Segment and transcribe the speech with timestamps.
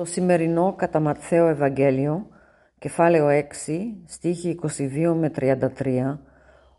[0.00, 2.26] Το σημερινό κατά Ματθαίο Ευαγγέλιο,
[2.78, 3.44] κεφάλαιο 6,
[4.06, 6.18] στίχη 22 με 33,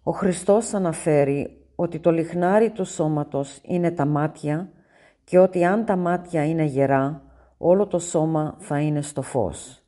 [0.03, 4.69] ο Χριστός αναφέρει ότι το λιχνάρι του σώματος είναι τα μάτια
[5.23, 7.22] και ότι αν τα μάτια είναι γερά,
[7.58, 9.83] όλο το σώμα θα είναι στο φως.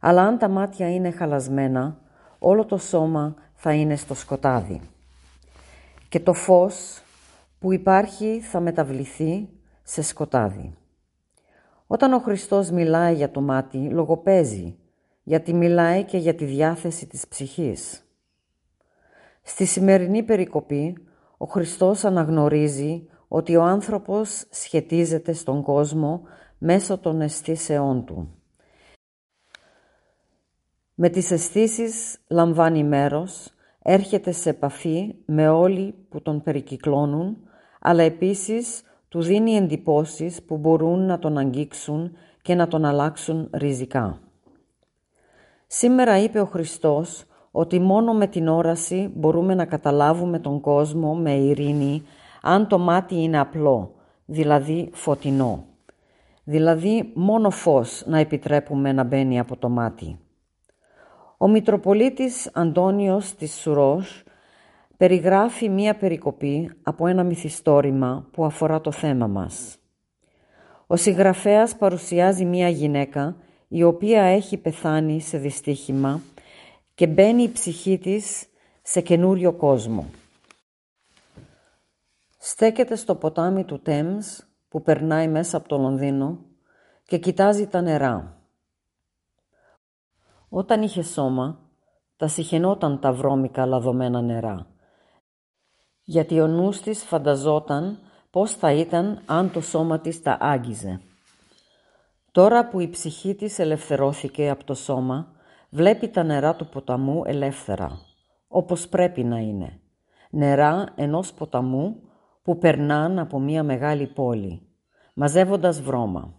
[0.00, 1.98] Αλλά αν τα μάτια είναι χαλασμένα,
[2.38, 4.80] όλο το σώμα θα είναι στο σκοτάδι.
[6.08, 7.02] Και το φως
[7.58, 9.48] που υπάρχει θα μεταβληθεί
[9.82, 10.74] σε σκοτάδι.
[11.92, 14.76] Όταν ο Χριστός μιλάει για το μάτι, λογοπαίζει,
[15.22, 18.04] γιατί μιλάει και για τη διάθεση της ψυχής.
[19.42, 20.96] Στη σημερινή περικοπή,
[21.36, 26.22] ο Χριστός αναγνωρίζει ότι ο άνθρωπος σχετίζεται στον κόσμο
[26.58, 28.34] μέσω των αισθήσεών του.
[30.94, 33.52] Με τις αισθήσεις λαμβάνει μέρος,
[33.82, 37.36] έρχεται σε επαφή με όλοι που τον περικυκλώνουν,
[37.80, 44.18] αλλά επίσης του δίνει εντυπώσεις που μπορούν να τον αγγίξουν και να τον αλλάξουν ριζικά.
[45.66, 51.32] Σήμερα είπε ο Χριστός ότι μόνο με την όραση μπορούμε να καταλάβουμε τον κόσμο με
[51.32, 52.02] ειρήνη
[52.42, 53.94] αν το μάτι είναι απλό,
[54.24, 55.64] δηλαδή φωτεινό.
[56.44, 60.18] Δηλαδή μόνο φως να επιτρέπουμε να μπαίνει από το μάτι.
[61.38, 64.22] Ο Μητροπολίτης Αντώνιος της Σουρός
[65.00, 69.78] περιγράφει μία περικοπή από ένα μυθιστόρημα που αφορά το θέμα μας.
[70.86, 73.36] Ο συγγραφέας παρουσιάζει μία γυναίκα
[73.68, 76.20] η οποία έχει πεθάνει σε δυστύχημα
[76.94, 78.46] και μπαίνει η ψυχή της
[78.82, 80.06] σε καινούριο κόσμο.
[82.38, 86.38] Στέκεται στο ποτάμι του Τέμς που περνάει μέσα από το Λονδίνο
[87.04, 88.42] και κοιτάζει τα νερά.
[90.48, 91.58] Όταν είχε σώμα,
[92.16, 94.70] τα συχαινόταν τα βρώμικα λαδωμένα νερά
[96.10, 97.98] γιατί ο νους της φανταζόταν
[98.30, 101.00] πώς θα ήταν αν το σώμα της τα άγγιζε.
[102.32, 105.32] Τώρα που η ψυχή της ελευθερώθηκε από το σώμα,
[105.70, 107.98] βλέπει τα νερά του ποταμού ελεύθερα,
[108.48, 109.80] όπως πρέπει να είναι.
[110.30, 111.96] Νερά ενός ποταμού
[112.42, 114.62] που περνάν από μια μεγάλη πόλη,
[115.14, 116.34] μαζεύοντας βρώμα.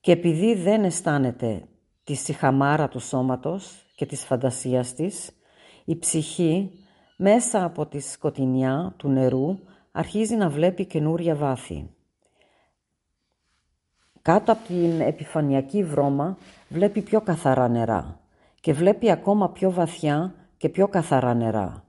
[0.00, 1.68] Και επειδή δεν αισθάνεται
[2.04, 5.30] τη σιχαμάρα του σώματος και της φαντασίας της,
[5.84, 6.70] η ψυχή
[7.16, 9.58] μέσα από τη σκοτεινιά του νερού
[9.92, 11.90] αρχίζει να βλέπει καινούρια βάθη.
[14.22, 16.36] Κάτω από την επιφανειακή βρώμα
[16.68, 18.20] βλέπει πιο καθαρά νερά
[18.60, 21.84] και βλέπει ακόμα πιο βαθιά και πιο καθαρά νερά.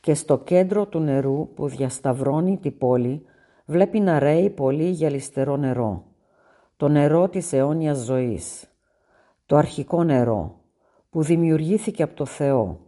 [0.00, 3.24] Και στο κέντρο του νερού που διασταυρώνει την πόλη
[3.64, 6.04] βλέπει να ρέει πολύ γυαλιστερό νερό.
[6.76, 8.70] Το νερό της αιώνιας ζωής.
[9.46, 10.60] Το αρχικό νερό
[11.10, 12.81] που δημιουργήθηκε από το Θεό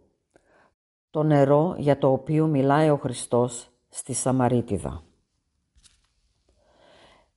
[1.15, 5.03] το νερό για το οποίο μιλάει ο Χριστός στη Σαμαρίτιδα.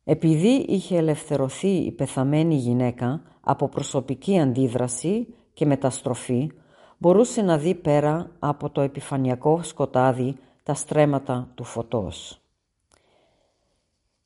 [0.04, 6.50] Επειδή είχε ελευθερωθεί η πεθαμένη γυναίκα από προσωπική αντίδραση και μεταστροφή,
[6.98, 12.40] μπορούσε να δει πέρα από το επιφανειακό σκοτάδι τα στρέμματα του φωτός.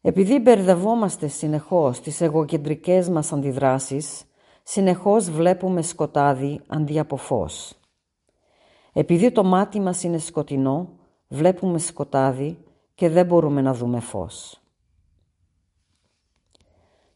[0.01, 4.25] Επειδή μπερδευόμαστε συνεχώς στις εγωκεντρικές μας αντιδράσεις,
[4.63, 7.77] συνεχώς βλέπουμε σκοτάδι αντί από φως.
[8.93, 10.89] Επειδή το μάτι μας είναι σκοτεινό,
[11.29, 12.59] βλέπουμε σκοτάδι
[12.94, 14.62] και δεν μπορούμε να δούμε φως.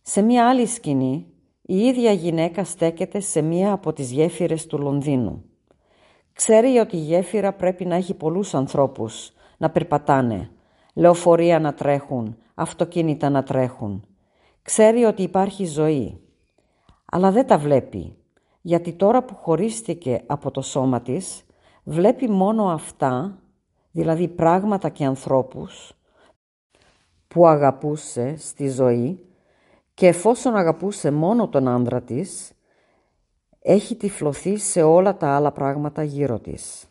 [0.02, 1.26] Σε μία άλλη σκηνή,
[1.62, 5.44] η ίδια γυναίκα στέκεται σε μία από τις γέφυρες του Λονδίνου.
[6.32, 10.50] Ξέρει ότι η γέφυρα πρέπει να έχει πολλούς ανθρώπους να περπατάνε,
[10.94, 14.06] λεωφορεία να τρέχουν, αυτοκίνητα να τρέχουν.
[14.62, 16.20] Ξέρει ότι υπάρχει ζωή,
[17.04, 18.16] αλλά δεν τα βλέπει,
[18.60, 21.45] γιατί τώρα που χωρίστηκε από το σώμα της,
[21.88, 23.38] βλέπει μόνο αυτά,
[23.90, 25.92] δηλαδή πράγματα και ανθρώπους,
[27.28, 29.26] που αγαπούσε στη ζωή
[29.94, 32.52] και εφόσον αγαπούσε μόνο τον άντρα της,
[33.58, 36.86] έχει τυφλωθεί σε όλα τα άλλα πράγματα γύρω της.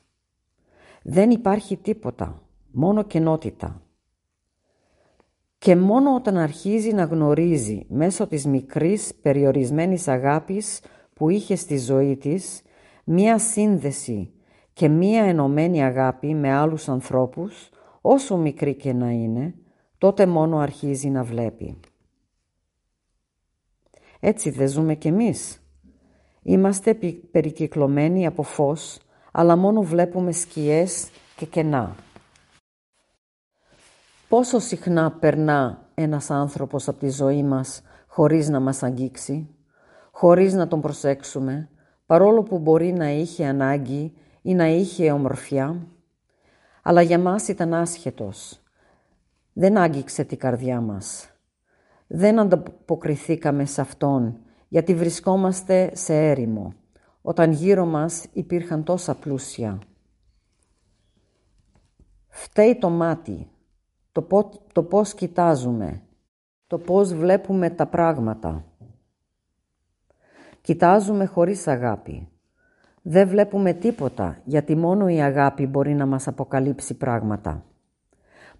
[1.04, 3.82] Δεν υπάρχει τίποτα, μόνο κενότητα.
[5.58, 10.82] Και μόνο όταν αρχίζει να γνωρίζει μέσω της μικρής περιορισμένης αγάπης
[11.14, 12.62] που είχε στη ζωή της
[13.04, 14.35] μία σύνδεση
[14.76, 17.70] και μία ενωμένη αγάπη με άλλους ανθρώπους,
[18.02, 19.56] όσο μικρή και να είναι,
[19.98, 21.80] τότε μόνο αρχίζει να βλέπει.
[24.20, 25.62] Έτσι δεν ζούμε κι εμείς.
[26.42, 26.94] Είμαστε
[27.32, 29.00] περικυκλωμένοι από φως,
[29.32, 31.96] αλλά μόνο βλέπουμε σκιές και κενά.
[34.30, 39.50] Πόσο συχνά περνά ένας άνθρωπος από τη ζωή μας χωρίς να μας αγγίξει,
[40.12, 41.70] χωρίς να τον προσέξουμε,
[42.06, 44.14] παρόλο που μπορεί να είχε ανάγκη
[44.46, 45.88] ή να είχε ομορφιά,
[46.82, 48.62] αλλά για μας ήταν άσχετος.
[49.54, 51.30] Δεν άγγιξε την καρδιά μας.
[52.08, 56.74] Δεν ανταποκριθήκαμε σε Αυτόν, γιατί βρισκόμαστε σε έρημο,
[57.22, 59.80] όταν γύρω μας υπήρχαν τόσα πλούσια.
[62.28, 63.50] Φταίει το μάτι,
[64.12, 66.02] το, το πώς κοιτάζουμε,
[66.68, 68.66] το πώς βλέπουμε τα πράγματα.
[70.62, 72.30] Κοιτάζουμε χωρίς αγάπη.
[73.08, 77.66] Δεν βλέπουμε τίποτα, γιατί μόνο η αγάπη μπορεί να μας αποκαλύψει πράγματα.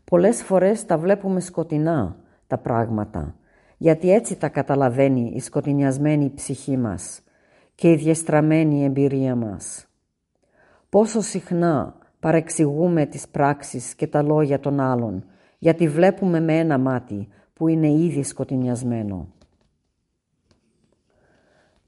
[0.04, 2.16] Πολλές φορές τα βλέπουμε σκοτεινά,
[2.48, 3.36] τα πράγματα,
[3.78, 7.22] γιατί έτσι τα καταλαβαίνει η σκοτεινιασμένη ψυχή μας
[7.76, 9.88] και η διεστραμμένη εμπειρία μας.
[10.90, 15.26] Πόσο συχνά παρεξηγούμε τις πράξεις και τα λόγια των άλλων,
[15.58, 19.28] γιατί βλέπουμε με ένα μάτι που είναι ήδη σκοτεινιασμένο.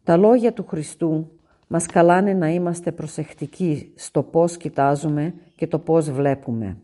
[0.03, 1.31] Τα λόγια του Χριστού
[1.67, 6.77] μας καλάνε να είμαστε προσεκτικοί στο πώς κοιτάζουμε και το πώς βλέπουμε.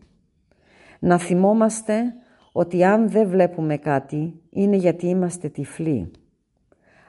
[0.99, 2.03] Να θυμόμαστε
[2.51, 6.11] ότι αν δεν βλέπουμε κάτι είναι γιατί είμαστε τυφλοί.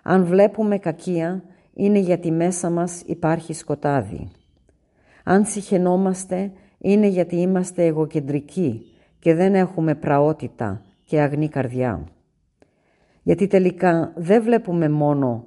[0.03, 1.43] Αν βλέπουμε κακία
[1.75, 4.31] είναι γιατί μέσα μας υπάρχει σκοτάδι.
[5.25, 8.83] Αν συχαινόμαστε είναι γιατί είμαστε εγωκεντρικοί
[9.19, 12.09] και δεν έχουμε πραότητα και αγνή καρδιά.
[13.23, 15.47] Γιατί τελικά δεν βλέπουμε μόνο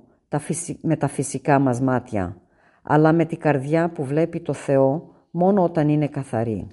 [0.82, 2.38] με τα φυσικά μας μάτια,
[2.84, 6.68] αλλά με την καρδιά που βλέπει το Θεό μόνο όταν είναι καθαρή.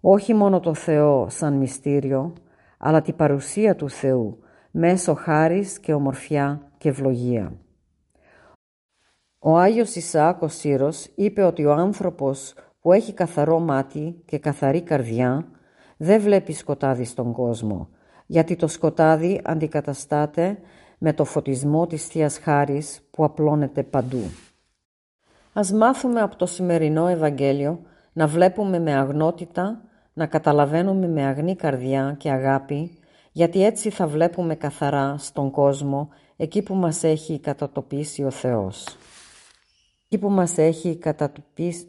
[0.00, 2.32] Όχι μόνο το Θεό σαν μυστήριο,
[2.78, 4.38] αλλά την παρουσία του Θεού
[4.70, 7.52] μέσω χάρης και ομορφιά και ευλογία.
[9.38, 15.48] Ο Άγιος Ισαάκος Σύρος είπε ότι ο άνθρωπος που έχει καθαρό μάτι και καθαρή καρδιά
[15.96, 17.88] δεν βλέπει σκοτάδι στον κόσμο,
[18.26, 20.58] γιατί το σκοτάδι αντικαταστάται
[21.06, 24.30] με το φωτισμό της θείας Χάρης που απλώνεται παντού.
[25.52, 27.80] Ας μάθουμε από το σημερινό Ευαγγέλιο
[28.12, 32.98] να βλέπουμε με αγνότητα, να καταλαβαίνουμε με αγνή καρδιά και αγάπη,
[33.32, 38.86] γιατί έτσι θα βλέπουμε καθαρά στον κόσμο εκεί που μας έχει κατατοπίσει ο Θεός.
[40.04, 41.88] Εκεί που μας έχει κατατοπίσει...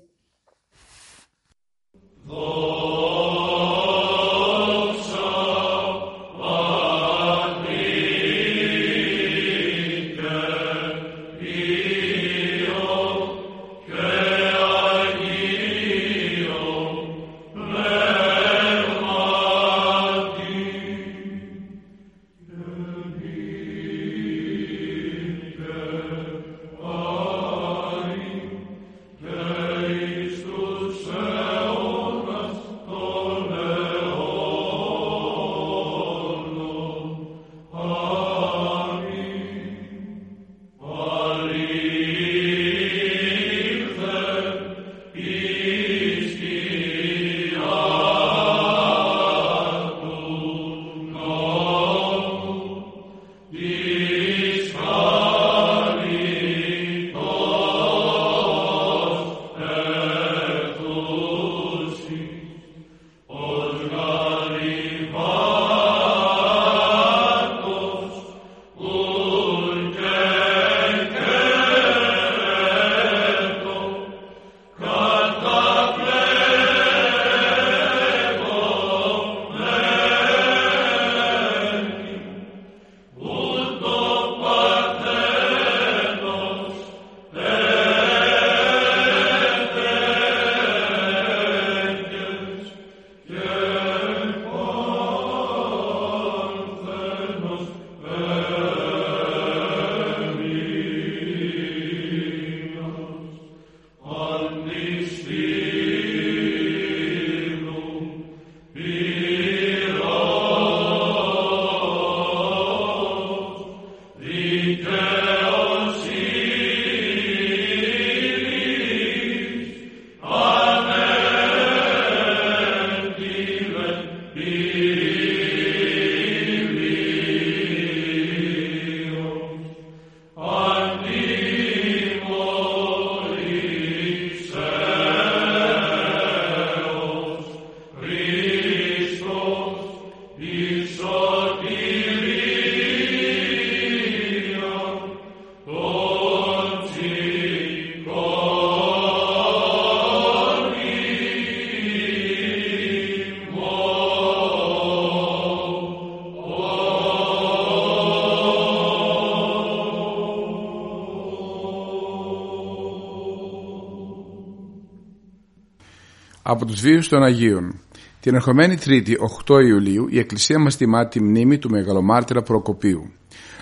[166.55, 167.79] από τους βίους των Αγίων.
[168.19, 173.11] Την ερχομένη Τρίτη, 8 Ιουλίου, η Εκκλησία μας τιμά τη μνήμη του Μεγαλομάρτυρα Προκοπίου.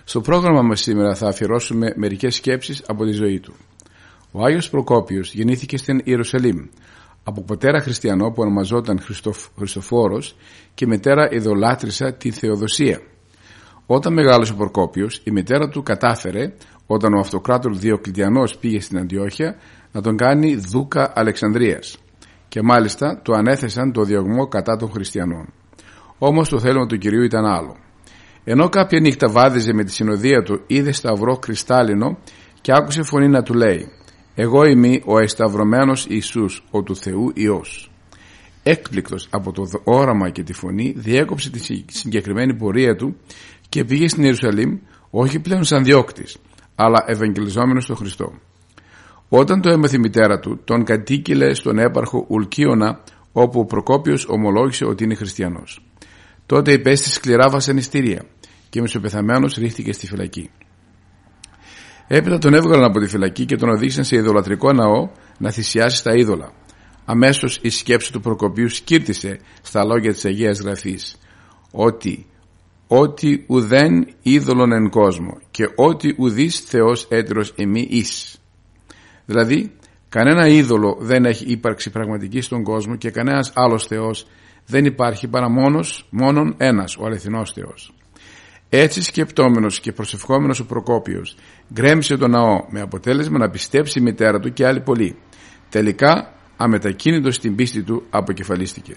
[0.03, 3.53] Στο πρόγραμμα μας σήμερα θα αφιερώσουμε μερικές σκέψεις από τη ζωή του.
[4.31, 6.57] Ο Άγιος Προκόπιος γεννήθηκε στην Ιερουσαλήμ
[7.23, 9.47] από πατέρα χριστιανό που ονομαζόταν Χριστοφ...
[9.57, 10.35] Χριστοφόρος
[10.73, 13.01] και μητέρα ειδωλάτρισα τη Θεοδοσία.
[13.85, 16.53] Όταν μεγάλωσε ο Προκόπιος, η μητέρα του κατάφερε,
[16.85, 19.55] όταν ο αυτοκράτορ Διοκλητιανός πήγε στην Αντιόχεια,
[19.91, 21.97] να τον κάνει δούκα Αλεξανδρίας
[22.53, 25.53] και μάλιστα του ανέθεσαν το διωγμό κατά των χριστιανών.
[26.17, 27.75] Όμως το θέλημα του Κυρίου ήταν άλλο.
[28.43, 32.17] Ενώ κάποια νύχτα βάδιζε με τη συνοδεία του είδε σταυρό κρυστάλλινο
[32.61, 33.91] και άκουσε φωνή να του λέει
[34.35, 37.91] «Εγώ είμαι ο εσταυρωμένος Ιησούς, ο του Θεού Υιός».
[38.63, 43.15] Έκπληκτος από το όραμα και τη φωνή διέκοψε τη συγκεκριμένη πορεία του
[43.69, 44.77] και πήγε στην Ιερουσαλήμ
[45.09, 46.37] όχι πλέον σαν διώκτης
[46.75, 48.33] αλλά ευαγγελιζόμενος στον Χριστό.
[49.35, 54.85] Όταν το έμαθε η μητέρα του, τον κατοίκηλε στον έπαρχο Ουλκίωνα, όπου ο Προκόπιος ομολόγησε
[54.85, 55.85] ότι είναι χριστιανός.
[56.45, 58.25] Τότε υπέστη σκληρά βασανιστήρια
[58.69, 60.49] και μισοπεθαμένος ρίχτηκε στη φυλακή.
[62.07, 66.13] Έπειτα τον έβγαλαν από τη φυλακή και τον οδήγησαν σε ειδωλατρικό ναό να θυσιάσει στα
[66.15, 66.51] είδωλα.
[67.05, 71.17] Αμέσως η σκέψη του Προκοπίου σκύρτησε στα λόγια της Αγίας Γραφής
[71.71, 72.25] ότι
[72.87, 78.37] ότι ουδέν είδωλον εν κόσμο και ότι ουδής Θεός έτερος εμεί εις.
[79.25, 79.71] Δηλαδή,
[80.09, 84.27] κανένα είδωλο δεν έχει ύπαρξη πραγματική στον κόσμο και κανένας άλλος Θεός
[84.65, 87.93] δεν υπάρχει παρά μόνος, μόνον ένας, ο αληθινός Θεός.
[88.69, 91.35] Έτσι σκεπτόμενος και προσευχόμενος ο Προκόπιος
[91.73, 95.15] γκρέμισε τον ναό με αποτέλεσμα να πιστέψει η μητέρα του και άλλοι πολλοί.
[95.69, 98.93] Τελικά, αμετακίνητος στην πίστη του, αποκεφαλίστηκε.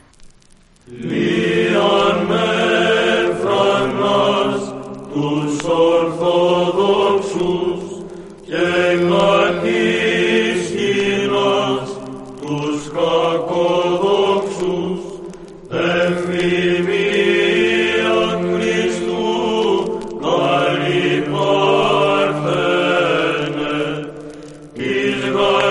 [25.24, 25.65] Από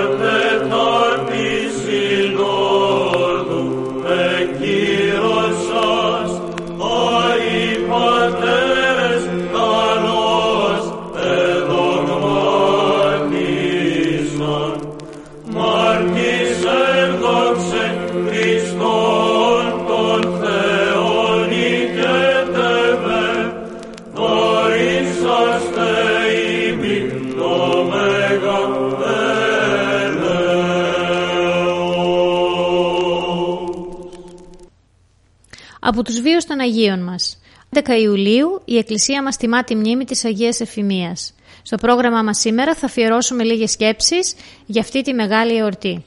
[36.05, 37.39] τους βίους των Αγίων μας.
[37.69, 41.33] 11 Ιουλίου η Εκκλησία μας τιμά τη μνήμη της Αγίας Εφημίας.
[41.61, 44.35] Στο πρόγραμμά μας σήμερα θα αφιερώσουμε λίγες σκέψεις
[44.65, 46.05] για αυτή τη μεγάλη εορτή.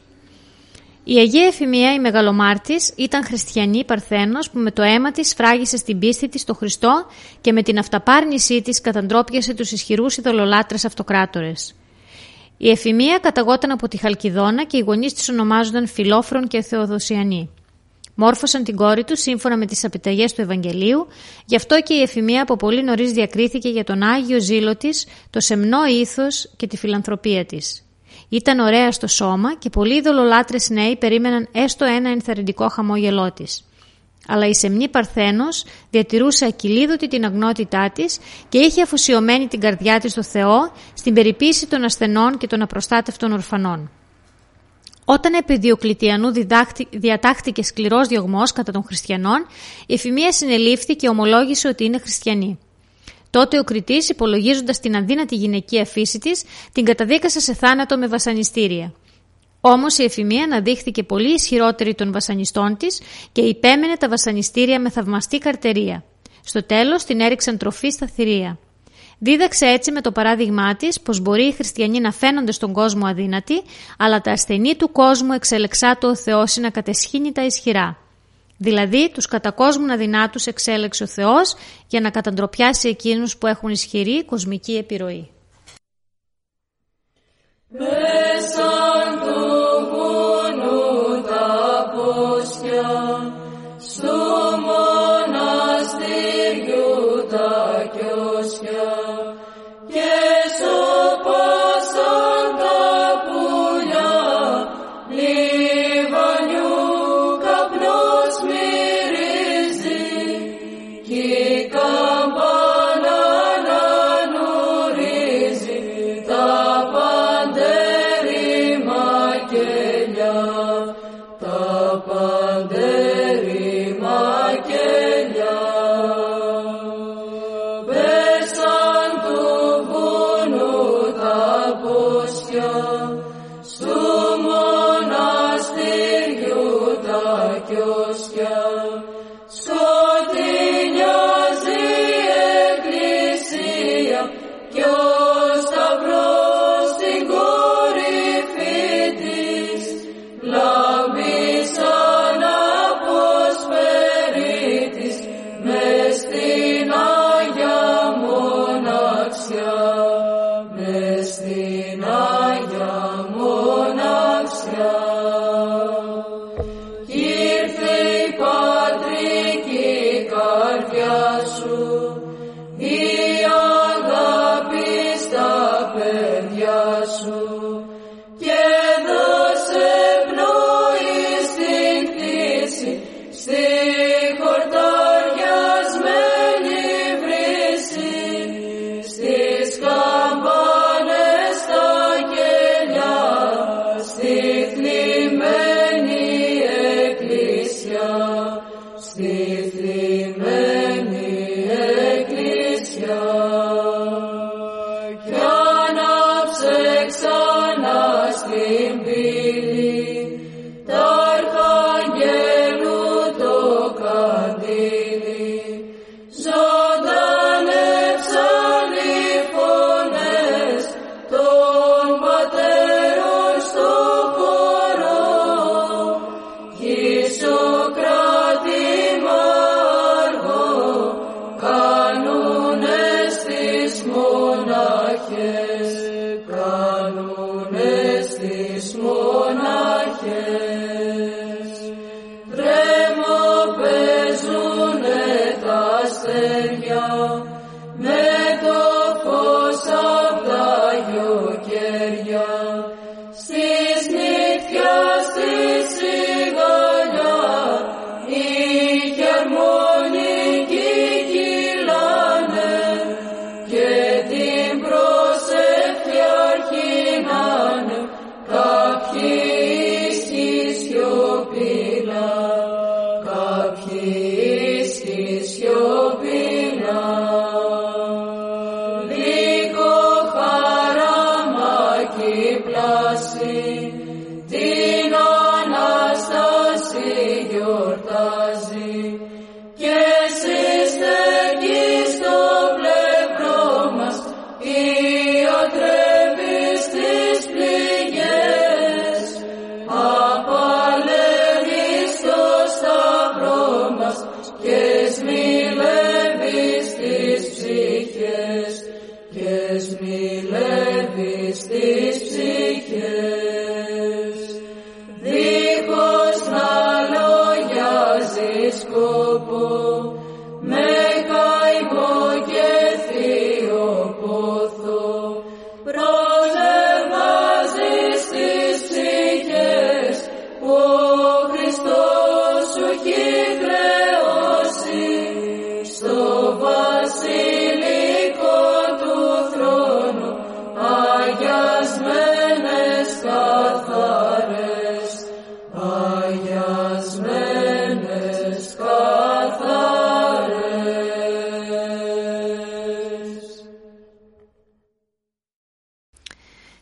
[1.04, 5.98] Η Αγία Εφημία, η Μεγαλομάρτης, ήταν χριστιανή παρθένος που με το αίμα της φράγισε στην
[5.98, 7.06] πίστη της στο Χριστό
[7.40, 11.74] και με την αυταπάρνησή της καταντρόπιασε τους ισχυρούς ειδωλολάτρες αυτοκράτορες.
[12.56, 17.50] Η Εφημία καταγόταν από τη Χαλκιδόνα και οι γονείς της ονομάζονταν Φιλόφρον και Θεοδοσιανοί
[18.20, 21.06] μόρφωσαν την κόρη τους σύμφωνα με τις απειταγές του Ευαγγελίου,
[21.44, 25.40] γι' αυτό και η εφημεία από πολύ νωρίς διακρίθηκε για τον Άγιο ζήλο της, το
[25.40, 27.84] σεμνό ήθος και τη φιλανθρωπία της.
[28.28, 33.64] Ήταν ωραία στο σώμα και πολλοί δολολάτρες νέοι περίμεναν έστω ένα ενθαρρυντικό χαμόγελό της.
[34.26, 40.12] Αλλά η σεμνή Παρθένος διατηρούσε ακυλίδωτη την αγνότητά της και είχε αφοσιωμένη την καρδιά της
[40.12, 43.90] στο Θεό στην περιποίηση των ασθενών και των απροστάτευτων ορφανών.
[45.10, 46.32] Όταν επί Διοκλητιανού
[46.90, 49.46] διατάχθηκε σκληρός διωγμός κατά των χριστιανών,
[49.86, 52.58] η εφημεία συνελήφθη και ομολόγησε ότι είναι χριστιανή.
[53.30, 58.92] Τότε ο κριτής, υπολογίζοντας την αδύνατη γυναική φύση της, την καταδίκασε σε θάνατο με βασανιστήρια.
[59.60, 63.00] Όμως η εφημεία αναδείχθηκε πολύ ισχυρότερη των βασανιστών της
[63.32, 66.04] και υπέμενε τα βασανιστήρια με θαυμαστή καρτερία.
[66.44, 68.58] Στο τέλος την έριξαν τροφή στα θηρία.
[69.18, 73.62] Δίδαξε έτσι με το παράδειγμά της πως μπορεί οι χριστιανοί να φαίνονται στον κόσμο αδύνατοι,
[73.98, 77.98] αλλά τα ασθενή του κόσμου εξελεξά το ο Θεός να κατεσχύνει τα ισχυρά.
[78.56, 81.54] Δηλαδή τους κατακόσμουν αδυνάτους εξέλεξε ο Θεός
[81.86, 85.30] για να καταντροπιάσει εκείνους που έχουν ισχυρή κοσμική επιρροή.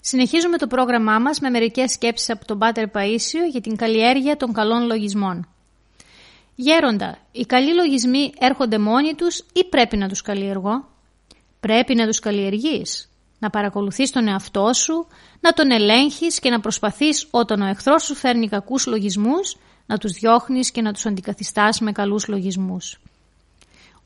[0.09, 4.53] Συνεχίζουμε το πρόγραμμά μας με μερικές σκέψεις από τον Πάτερ Παΐσιο για την καλλιέργεια των
[4.53, 5.49] καλών λογισμών.
[6.55, 10.89] Γέροντα, οι καλοί λογισμοί έρχονται μόνοι τους ή πρέπει να τους καλλιεργώ;
[11.61, 13.11] Πρέπει να τους καλλιεργείς.
[13.39, 15.07] Να παρακολουθείς τον εαυτό σου,
[15.41, 20.13] να τον ελέγχεις και να προσπαθείς όταν ο εχθρός σου φέρνει κακούς λογισμούς να τους
[20.13, 23.01] διώχνεις και να τους αντικαθιστάς με καλούς λογισμούς.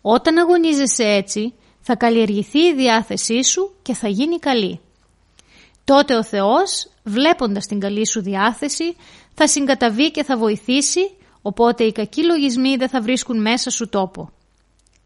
[0.00, 4.80] Όταν αγωνίζεσαι έτσι, θα καλλιεργηθεί η διάθεσή σου και θα γίνει καλή.
[5.90, 8.96] Τότε ο Θεός, βλέποντας την καλή σου διάθεση,
[9.34, 11.00] θα συγκαταβεί και θα βοηθήσει,
[11.42, 14.30] οπότε οι κακοί λογισμοί δεν θα βρίσκουν μέσα σου τόπο.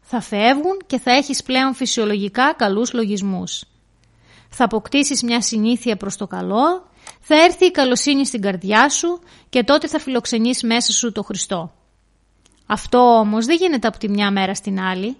[0.01, 3.63] Θα φεύγουν και θα έχεις πλέον φυσιολογικά καλούς λογισμούς.
[4.49, 9.19] Θα αποκτήσεις μια συνήθεια προς το καλό, θα έρθει η καλοσύνη στην καρδιά σου
[9.49, 11.73] και τότε θα φιλοξενείς μέσα σου το Χριστό.
[12.65, 15.17] Αυτό όμως δεν γίνεται από τη μια μέρα στην άλλη.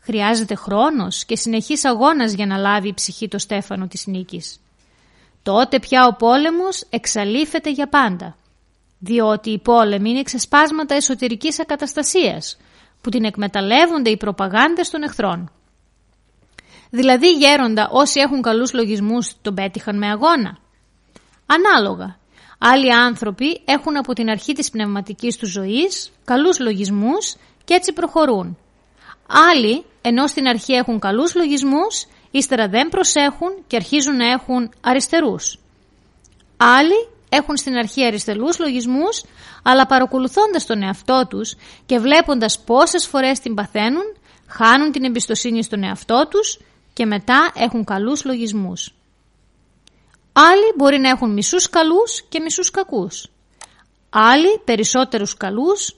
[0.00, 4.60] Χρειάζεται χρόνος και συνεχής αγώνας για να λάβει η ψυχή το στέφανο της νίκης.
[5.42, 8.36] Τότε πια ο πόλεμος εξαλείφεται για πάντα.
[8.98, 12.56] Διότι οι πόλεμοι είναι ξεσπάσματα εσωτερικής ακαταστασίας
[13.00, 15.50] που την εκμεταλλεύονται οι προπαγάνδες των εχθρών.
[16.90, 20.58] Δηλαδή γέροντα όσοι έχουν καλούς λογισμούς τον πέτυχαν με αγώνα.
[21.46, 22.18] Ανάλογα.
[22.58, 28.58] Άλλοι άνθρωποι έχουν από την αρχή της πνευματικής τους ζωής καλούς λογισμούς και έτσι προχωρούν.
[29.26, 35.58] Άλλοι, ενώ στην αρχή έχουν καλούς λογισμούς, ύστερα δεν προσέχουν και αρχίζουν να έχουν αριστερούς.
[36.56, 39.24] Άλλοι έχουν στην αρχή αριστερούς λογισμούς,
[39.62, 41.54] αλλά παρακολουθώντας τον εαυτό τους
[41.86, 44.16] και βλέποντας πόσες φορές την παθαίνουν,
[44.46, 46.60] χάνουν την εμπιστοσύνη στον εαυτό τους
[46.92, 48.94] και μετά έχουν καλούς λογισμούς.
[50.32, 53.30] Άλλοι μπορεί να έχουν μισούς καλούς και μισούς κακούς.
[54.10, 55.96] Άλλοι περισσότερους καλούς,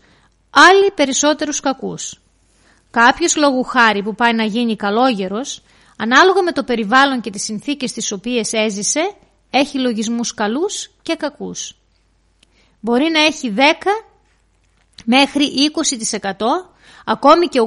[0.51, 2.21] άλλοι περισσότερους κακούς.
[2.91, 5.63] Κάποιος λόγου χάρη που πάει να γίνει καλόγερος,
[6.03, 9.15] ανάλογα με το περιβάλλον και τις συνθήκες τις οποίες έζησε,
[9.51, 11.77] έχει λογισμούς καλούς και κακούς.
[12.81, 13.61] Μπορεί να έχει 10
[15.05, 15.51] μέχρι
[16.25, 16.33] 20%
[17.05, 17.65] ακόμη και 80%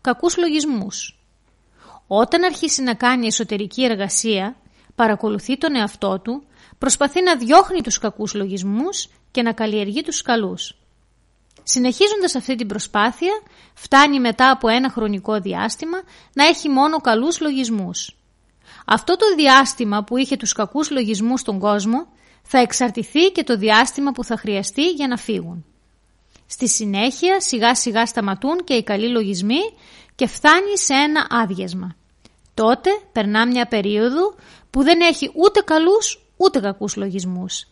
[0.00, 1.18] κακούς λογισμούς.
[2.06, 4.56] Όταν αρχίσει να κάνει εσωτερική εργασία,
[4.94, 6.42] παρακολουθεί τον εαυτό του,
[6.78, 10.76] προσπαθεί να διώχνει τους κακούς λογισμούς και να καλλιεργεί τους καλούς.
[11.64, 13.42] Συνεχίζοντας αυτή την προσπάθεια,
[13.74, 18.16] φτάνει μετά από ένα χρονικό διάστημα να έχει μόνο καλούς λογισμούς.
[18.86, 22.06] Αυτό το διάστημα που είχε τους κακούς λογισμούς στον κόσμο
[22.42, 25.64] θα εξαρτηθεί και το διάστημα που θα χρειαστεί για να φύγουν.
[26.46, 29.60] Στη συνέχεια σιγά σιγά σταματούν και οι καλοί λογισμοί
[30.14, 31.96] και φτάνει σε ένα άδειασμα.
[32.54, 34.34] Τότε περνά μια περίοδο
[34.70, 37.66] που δεν έχει ούτε καλούς ούτε κακούς λογισμούς.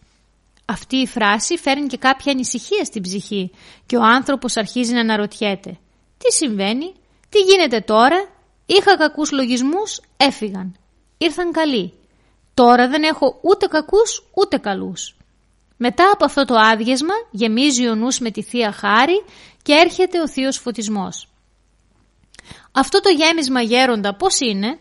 [0.72, 3.50] Αυτή η φράση φέρνει και κάποια ανησυχία στην ψυχή
[3.86, 5.78] και ο άνθρωπος αρχίζει να αναρωτιέται.
[6.18, 6.92] Τι συμβαίνει,
[7.28, 8.28] τι γίνεται τώρα,
[8.66, 10.76] είχα κακούς λογισμούς, έφυγαν.
[11.18, 11.92] Ήρθαν καλοί.
[12.54, 15.16] Τώρα δεν έχω ούτε κακούς ούτε καλούς.
[15.76, 19.24] Μετά από αυτό το άδειασμα γεμίζει ο νους με τη Θεία Χάρη
[19.62, 21.28] και έρχεται ο Θείος Φωτισμός.
[22.72, 24.78] Αυτό το γέμισμα γέροντα πώς είναι;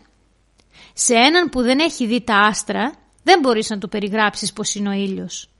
[0.92, 4.88] Σε έναν που δεν έχει δει τα άστρα δεν μπορείς να του περιγράψεις πως είναι
[4.88, 5.51] ο ήλιος.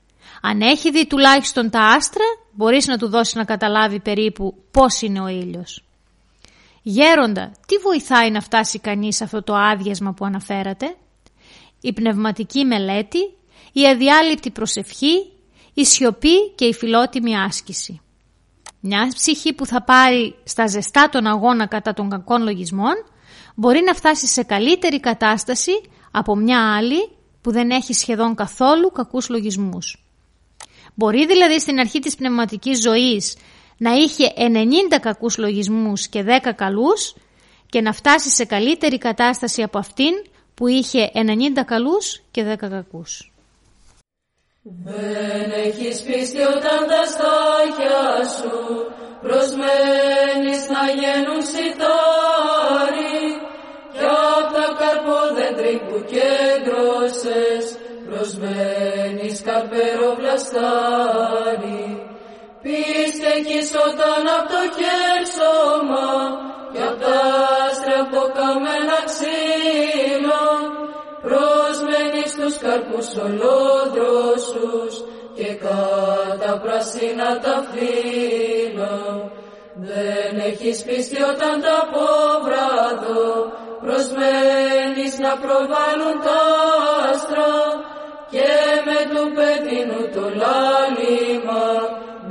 [0.42, 5.20] Αν έχει δει τουλάχιστον τα άστρα μπορείς να του δώσεις να καταλάβει περίπου πώς είναι
[5.20, 5.84] ο ήλιος.
[6.82, 10.96] Γέροντα, τι βοηθάει να φτάσει κανείς σε αυτό το άδειασμα που αναφέρατε;
[11.80, 13.18] Η πνευματική μελέτη,
[13.72, 15.32] η αδιάλειπτη προσευχή,
[15.74, 18.00] η σιωπή και η φιλότιμη άσκηση.
[18.80, 22.94] Μια ψυχή που θα πάρει στα ζεστά τον αγώνα κατά των κακών λογισμών
[23.54, 25.72] μπορεί να φτάσει σε καλύτερη κατάσταση
[26.10, 30.01] από μια άλλη που δεν έχει σχεδόν καθόλου κακούς λογισμούς.
[30.94, 33.36] Μπορεί δηλαδή στην αρχή της πνευματικής ζωής
[33.76, 37.14] να είχε 90 κακούς λογισμούς και 10 καλούς
[37.68, 40.12] και να φτάσει σε καλύτερη κατάσταση από αυτήν
[40.54, 43.32] που είχε 90 καλούς και 10 κακούς.
[44.84, 48.56] Δεν έχεις πίστη όταν τα στάχια σου
[49.22, 53.20] προσμένεις να γίνουν σιτάρι
[53.92, 54.04] κι
[54.38, 57.64] απ' τα καρπόδεντρη που κέντρωσες
[58.08, 58.91] προσμένεις
[59.52, 61.84] καρπεροπλαστάρι
[62.62, 66.10] Πίστε έχεις όταν απ' το χέρσωμα
[66.72, 67.20] κι απ' τα
[67.66, 70.46] άστρα από καμένα ξύλο
[71.26, 74.92] προσμένεις τους καρπούς ολόδροσους
[75.36, 78.94] και κατά πράσινα τα φύλλα.
[79.74, 83.22] Δεν έχεις πίστη όταν τα πόβραδο
[83.84, 86.40] προσμένεις να προβάλλουν τα
[87.10, 87.50] άστρα
[88.34, 88.52] και
[88.86, 91.66] με του πέτεινου το λάλημα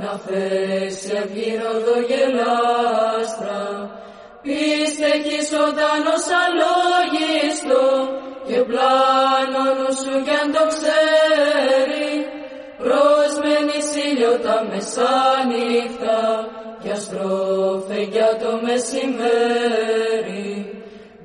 [0.00, 3.62] να θέσει αυγύροδο γελάστρα.
[4.42, 7.84] Πίστε έχεις όταν ως αλόγιστο
[8.46, 12.10] και πλάνο νου σου κι αν το ξέρει
[12.82, 16.20] προσμένεις ήλιο τα μεσάνυχτα
[16.82, 20.50] κι αστρώφε για το μεσημέρι.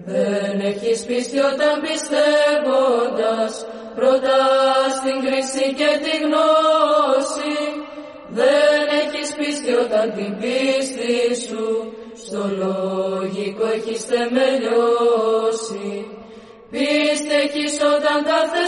[0.06, 3.54] Δεν έχεις πίστη όταν πιστεύοντας
[3.98, 4.40] πρώτα
[4.98, 7.56] στην κρίση και τη γνώση
[8.40, 11.66] Δεν έχεις πίστη όταν την πίστη σου.
[12.24, 15.90] Στο λογικό έχεις θεμελιώσει.
[16.72, 18.64] Πίστη έχεις όταν κάθε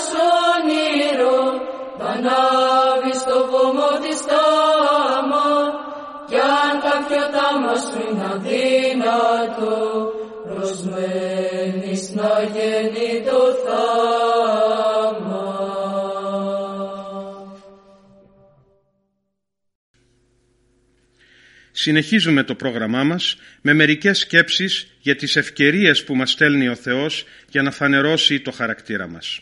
[0.53, 1.39] όνειρο.
[1.99, 5.49] Πανάβει στο βωμό της τάμα.
[6.29, 9.77] Κι αν κάποιο τάμα σου είναι αδύνατο
[10.59, 13.09] προσμένεις να γίνει
[21.81, 27.25] Συνεχίζουμε το πρόγραμμά μας με μερικές σκέψεις για τις ευκαιρίες που μας στέλνει ο Θεός
[27.49, 29.41] για να φανερώσει το χαρακτήρα μας.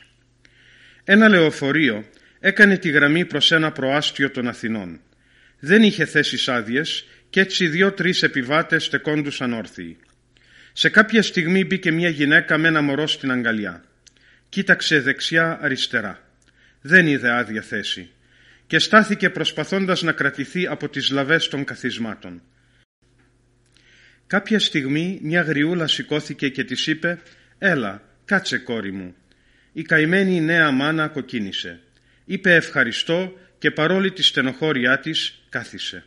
[1.04, 2.06] Ένα λεωφορείο
[2.39, 5.00] έκανε τη γραμμή προς ένα προάστιο των Αθηνών.
[5.60, 9.97] Δεν είχε θέσεις άδειες και έτσι δύο-τρεις επιβάτες στεκόντουσαν όρθιοι.
[10.73, 13.84] Σε κάποια στιγμή μπήκε μια γυναίκα με ένα μωρό στην αγκαλιά.
[14.50, 16.30] Κοίταξε δεξιά αριστερά.
[16.82, 18.10] Δεν είδε άδεια θέση
[18.67, 22.41] και στάθηκε προσπαθώντας να κρατηθεί από τις λαβές των καθισμάτων.
[24.27, 27.21] Κάποια στιγμή μια γριούλα σηκώθηκε και της είπε
[27.58, 29.15] «Έλα, κάτσε κόρη μου».
[29.71, 31.80] Η καημένη νέα μάνα κοκκίνησε.
[32.25, 36.03] Είπε ευχαριστώ και παρόλη τη στενοχώριά της κάθισε.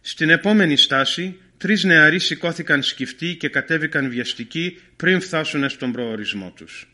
[0.00, 6.88] Στην επόμενη στάση τρεις νεαροί σηκώθηκαν σκυφτοί και κατέβηκαν βιαστικοί πριν φτάσουν στον προορισμό τους.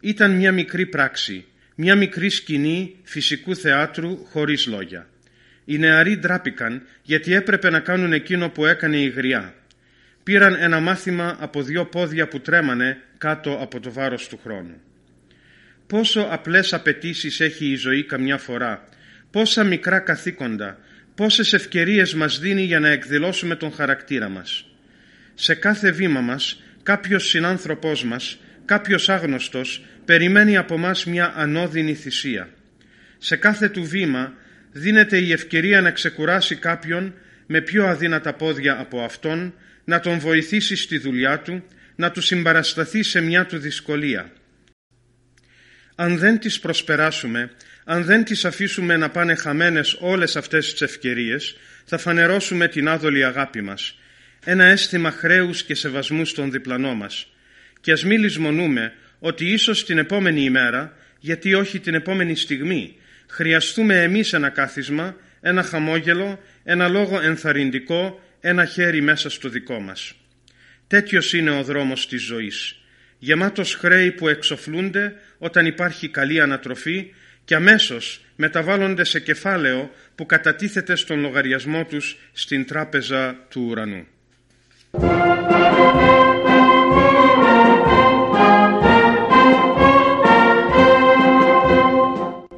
[0.00, 5.06] Ήταν μια μικρή πράξη μια μικρή σκηνή φυσικού θεάτρου χωρίς λόγια.
[5.64, 9.54] Οι νεαροί ντράπηκαν γιατί έπρεπε να κάνουν εκείνο που έκανε η γριά.
[10.22, 14.80] Πήραν ένα μάθημα από δύο πόδια που τρέμανε κάτω από το βάρος του χρόνου.
[15.86, 18.84] Πόσο απλές απαιτήσεις έχει η ζωή καμιά φορά,
[19.30, 20.78] πόσα μικρά καθήκοντα,
[21.14, 24.66] πόσες ευκαιρίες μας δίνει για να εκδηλώσουμε τον χαρακτήρα μας.
[25.34, 32.48] Σε κάθε βήμα μας, κάποιος συνάνθρωπός μας, κάποιος άγνωστος περιμένει από μας μια ανώδυνη θυσία.
[33.18, 34.32] Σε κάθε του βήμα
[34.72, 37.14] δίνεται η ευκαιρία να ξεκουράσει κάποιον
[37.46, 41.64] με πιο αδύνατα πόδια από αυτόν, να τον βοηθήσει στη δουλειά του,
[41.96, 44.32] να του συμπαρασταθεί σε μια του δυσκολία.
[45.94, 47.50] Αν δεν τις προσπεράσουμε,
[47.84, 53.24] αν δεν τις αφήσουμε να πάνε χαμένες όλες αυτές τις ευκαιρίες, θα φανερώσουμε την άδολη
[53.24, 53.98] αγάπη μας,
[54.44, 57.31] ένα αίσθημα χρέους και σεβασμού στον διπλανό μας.
[57.82, 62.96] Και ας μη λησμονούμε ότι ίσως την επόμενη ημέρα, γιατί όχι την επόμενη στιγμή,
[63.28, 70.14] χρειαστούμε εμείς ένα κάθισμα, ένα χαμόγελο, ένα λόγο ενθαρρυντικό, ένα χέρι μέσα στο δικό μας.
[70.86, 72.76] Τέτοιος είναι ο δρόμος της ζωής,
[73.18, 77.12] γεμάτος χρέη που εξοφλούνται όταν υπάρχει καλή ανατροφή
[77.44, 84.06] και αμέσως μεταβάλλονται σε κεφάλαιο που κατατίθεται στον λογαριασμό τους στην τράπεζα του ουρανού.